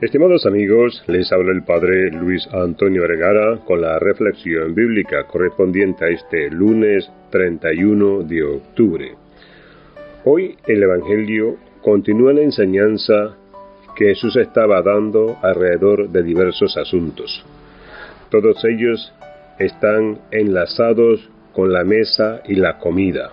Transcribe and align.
Estimados 0.00 0.44
amigos, 0.44 1.04
les 1.06 1.30
habla 1.30 1.52
el 1.52 1.62
Padre 1.62 2.10
Luis 2.10 2.48
Antonio 2.52 3.02
Vergara 3.02 3.60
con 3.64 3.80
la 3.80 4.00
reflexión 4.00 4.74
bíblica 4.74 5.24
correspondiente 5.28 6.04
a 6.04 6.08
este 6.08 6.50
lunes 6.50 7.08
31 7.30 8.24
de 8.24 8.42
octubre. 8.42 9.14
Hoy 10.24 10.56
el 10.66 10.82
Evangelio 10.82 11.58
continúa 11.80 12.32
la 12.32 12.42
enseñanza 12.42 13.36
que 13.94 14.06
Jesús 14.06 14.34
estaba 14.34 14.82
dando 14.82 15.38
alrededor 15.40 16.08
de 16.10 16.24
diversos 16.24 16.76
asuntos. 16.76 17.44
Todos 18.30 18.64
ellos 18.64 19.14
están 19.60 20.18
enlazados 20.32 21.30
con 21.52 21.72
la 21.72 21.84
mesa 21.84 22.42
y 22.48 22.56
la 22.56 22.78
comida. 22.78 23.30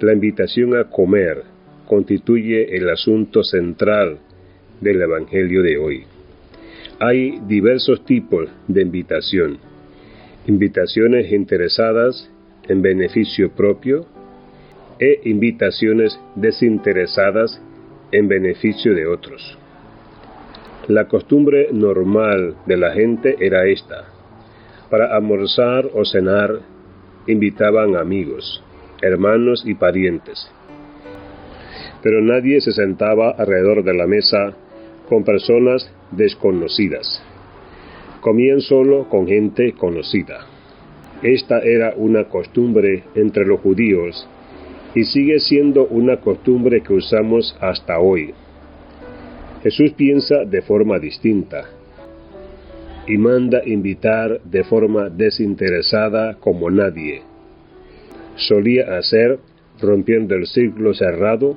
La 0.00 0.12
invitación 0.12 0.76
a 0.76 0.90
comer 0.90 1.44
constituye 1.86 2.76
el 2.76 2.90
asunto 2.90 3.44
central 3.44 4.18
del 4.82 5.00
Evangelio 5.00 5.62
de 5.62 5.78
hoy. 5.78 6.04
Hay 6.98 7.40
diversos 7.46 8.04
tipos 8.04 8.48
de 8.68 8.82
invitación. 8.82 9.58
Invitaciones 10.46 11.32
interesadas 11.32 12.30
en 12.68 12.82
beneficio 12.82 13.50
propio 13.52 14.06
e 14.98 15.20
invitaciones 15.24 16.18
desinteresadas 16.34 17.60
en 18.12 18.28
beneficio 18.28 18.94
de 18.94 19.06
otros. 19.06 19.58
La 20.88 21.06
costumbre 21.06 21.68
normal 21.72 22.56
de 22.66 22.76
la 22.76 22.92
gente 22.92 23.36
era 23.40 23.66
esta. 23.66 24.04
Para 24.90 25.14
almorzar 25.16 25.88
o 25.94 26.04
cenar 26.04 26.60
invitaban 27.26 27.96
amigos, 27.96 28.62
hermanos 29.00 29.62
y 29.64 29.74
parientes. 29.74 30.50
Pero 32.02 32.20
nadie 32.20 32.60
se 32.60 32.72
sentaba 32.72 33.30
alrededor 33.30 33.84
de 33.84 33.94
la 33.94 34.06
mesa 34.06 34.54
con 35.08 35.24
personas 35.24 35.90
desconocidas. 36.10 37.22
Comían 38.20 38.60
solo 38.60 39.08
con 39.08 39.26
gente 39.26 39.72
conocida. 39.72 40.46
Esta 41.22 41.60
era 41.60 41.94
una 41.96 42.24
costumbre 42.24 43.04
entre 43.14 43.46
los 43.46 43.60
judíos 43.60 44.28
y 44.94 45.04
sigue 45.04 45.38
siendo 45.40 45.86
una 45.86 46.18
costumbre 46.18 46.82
que 46.82 46.92
usamos 46.92 47.56
hasta 47.60 47.98
hoy. 47.98 48.34
Jesús 49.62 49.92
piensa 49.92 50.44
de 50.44 50.62
forma 50.62 50.98
distinta 50.98 51.64
y 53.06 53.16
manda 53.16 53.62
invitar 53.64 54.40
de 54.42 54.64
forma 54.64 55.08
desinteresada 55.08 56.34
como 56.34 56.70
nadie. 56.70 57.22
Solía 58.36 58.96
hacer 58.98 59.38
rompiendo 59.80 60.34
el 60.34 60.46
círculo 60.46 60.94
cerrado 60.94 61.56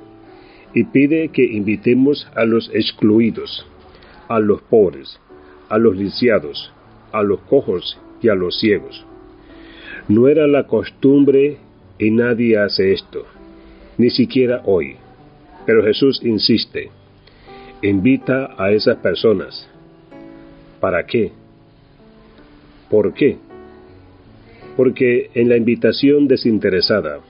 y 0.74 0.84
pide 0.84 1.28
que 1.28 1.44
invitemos 1.44 2.28
a 2.34 2.44
los 2.44 2.70
excluidos, 2.74 3.66
a 4.28 4.40
los 4.40 4.62
pobres, 4.62 5.18
a 5.68 5.78
los 5.78 5.96
lisiados, 5.96 6.72
a 7.12 7.22
los 7.22 7.40
cojos 7.40 7.98
y 8.22 8.28
a 8.28 8.34
los 8.34 8.58
ciegos. 8.58 9.04
No 10.08 10.28
era 10.28 10.46
la 10.46 10.66
costumbre 10.66 11.58
y 11.98 12.10
nadie 12.10 12.58
hace 12.58 12.92
esto, 12.92 13.24
ni 13.98 14.10
siquiera 14.10 14.62
hoy. 14.64 14.96
Pero 15.64 15.82
Jesús 15.82 16.20
insiste, 16.22 16.90
invita 17.82 18.54
a 18.56 18.70
esas 18.70 18.98
personas. 18.98 19.68
¿Para 20.80 21.06
qué? 21.06 21.32
¿Por 22.90 23.14
qué? 23.14 23.38
Porque 24.76 25.30
en 25.34 25.48
la 25.48 25.56
invitación 25.56 26.28
desinteresada, 26.28 27.20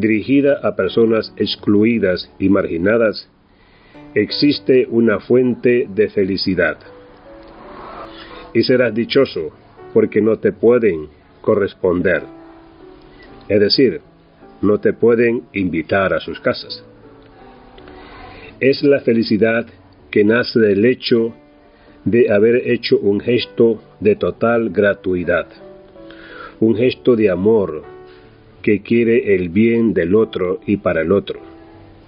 dirigida 0.00 0.60
a 0.62 0.76
personas 0.76 1.32
excluidas 1.36 2.30
y 2.38 2.48
marginadas, 2.48 3.28
existe 4.14 4.86
una 4.90 5.20
fuente 5.20 5.86
de 5.88 6.08
felicidad. 6.08 6.78
Y 8.54 8.62
serás 8.62 8.94
dichoso 8.94 9.50
porque 9.92 10.20
no 10.20 10.38
te 10.38 10.52
pueden 10.52 11.08
corresponder. 11.40 12.22
Es 13.48 13.60
decir, 13.60 14.00
no 14.60 14.78
te 14.78 14.92
pueden 14.92 15.44
invitar 15.52 16.12
a 16.12 16.20
sus 16.20 16.40
casas. 16.40 16.84
Es 18.60 18.82
la 18.82 19.00
felicidad 19.00 19.66
que 20.10 20.24
nace 20.24 20.58
del 20.58 20.84
hecho 20.84 21.34
de 22.04 22.32
haber 22.32 22.68
hecho 22.68 22.98
un 22.98 23.20
gesto 23.20 23.82
de 24.00 24.16
total 24.16 24.70
gratuidad, 24.70 25.46
un 26.60 26.76
gesto 26.76 27.16
de 27.16 27.30
amor 27.30 27.84
que 28.62 28.80
quiere 28.82 29.34
el 29.34 29.48
bien 29.48 29.94
del 29.94 30.14
otro 30.14 30.60
y 30.66 30.78
para 30.78 31.02
el 31.02 31.12
otro, 31.12 31.40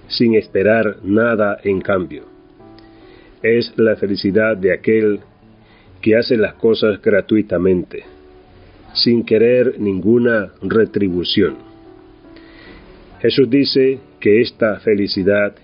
sin 0.07 0.35
esperar 0.35 0.97
nada 1.03 1.59
en 1.63 1.81
cambio. 1.81 2.23
Es 3.41 3.73
la 3.77 3.95
felicidad 3.95 4.57
de 4.57 4.73
aquel 4.73 5.19
que 6.01 6.15
hace 6.15 6.37
las 6.37 6.55
cosas 6.55 7.01
gratuitamente, 7.01 8.03
sin 8.93 9.23
querer 9.23 9.79
ninguna 9.79 10.51
retribución. 10.61 11.55
Jesús 13.21 13.49
dice 13.49 13.99
que 14.19 14.41
esta 14.41 14.79
felicidad 14.79 15.55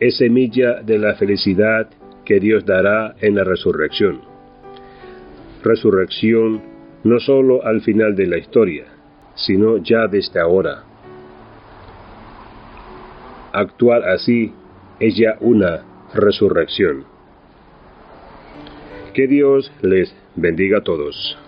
es 0.00 0.16
semilla 0.16 0.82
de 0.82 0.98
la 0.98 1.14
felicidad 1.14 1.88
que 2.24 2.40
Dios 2.40 2.64
dará 2.64 3.14
en 3.20 3.34
la 3.34 3.44
resurrección. 3.44 4.20
Resurrección 5.62 6.62
no 7.04 7.20
sólo 7.20 7.64
al 7.64 7.80
final 7.82 8.14
de 8.14 8.26
la 8.26 8.38
historia, 8.38 8.84
sino 9.38 9.78
ya 9.78 10.06
desde 10.06 10.40
ahora. 10.40 10.84
Actuar 13.52 14.08
así 14.08 14.52
es 15.00 15.16
ya 15.16 15.36
una 15.40 15.82
resurrección. 16.14 17.04
Que 19.14 19.26
Dios 19.26 19.72
les 19.80 20.14
bendiga 20.36 20.78
a 20.78 20.84
todos. 20.84 21.38